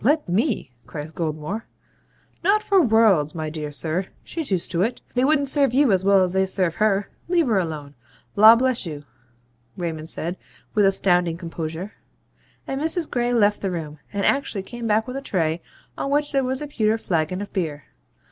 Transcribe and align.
let 0.03 0.27
ME,' 0.27 0.71
cries 0.87 1.11
Goldmore. 1.13 1.65
'Not 2.43 2.63
for 2.63 2.81
worlds, 2.81 3.35
my 3.35 3.51
dear 3.51 3.71
sir. 3.71 4.07
She's 4.23 4.49
used 4.49 4.71
to 4.71 4.81
it. 4.81 4.99
They 5.13 5.23
wouldn't 5.23 5.47
serve 5.47 5.75
you 5.75 5.91
as 5.91 6.03
well 6.03 6.23
as 6.23 6.33
they 6.33 6.47
serve 6.47 6.73
her. 6.73 7.11
Leave 7.27 7.45
her 7.45 7.59
alone. 7.59 7.93
Law 8.35 8.55
bless 8.55 8.83
you!' 8.83 9.03
Raymond 9.77 10.09
said, 10.09 10.37
with 10.73 10.87
astounding 10.87 11.37
composure. 11.37 11.93
And 12.65 12.81
Mrs. 12.81 13.07
Gray 13.11 13.31
left 13.31 13.61
the 13.61 13.69
room, 13.69 13.99
and 14.11 14.25
actually 14.25 14.63
came 14.63 14.87
back 14.87 15.05
with 15.07 15.17
a 15.17 15.21
tray 15.21 15.61
on 15.99 16.09
which 16.09 16.31
there 16.31 16.43
was 16.43 16.63
a 16.63 16.67
pewter 16.67 16.97
flagon 16.97 17.39
of 17.39 17.53
beer. 17.53 17.83